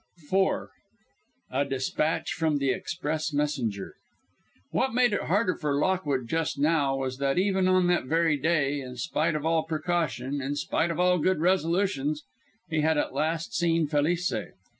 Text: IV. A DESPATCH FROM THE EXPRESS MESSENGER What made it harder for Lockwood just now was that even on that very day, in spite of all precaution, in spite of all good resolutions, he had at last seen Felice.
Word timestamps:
IV. 0.33 0.69
A 1.51 1.63
DESPATCH 1.63 2.33
FROM 2.33 2.57
THE 2.57 2.71
EXPRESS 2.71 3.33
MESSENGER 3.33 3.93
What 4.71 4.95
made 4.95 5.13
it 5.13 5.25
harder 5.25 5.53
for 5.55 5.75
Lockwood 5.77 6.27
just 6.27 6.57
now 6.57 6.95
was 6.95 7.19
that 7.19 7.37
even 7.37 7.67
on 7.67 7.85
that 7.85 8.05
very 8.05 8.35
day, 8.35 8.81
in 8.81 8.95
spite 8.95 9.35
of 9.35 9.45
all 9.45 9.61
precaution, 9.61 10.41
in 10.41 10.55
spite 10.55 10.89
of 10.89 10.99
all 10.99 11.19
good 11.19 11.39
resolutions, 11.39 12.23
he 12.67 12.81
had 12.81 12.97
at 12.97 13.13
last 13.13 13.53
seen 13.53 13.85
Felice. 13.85 14.33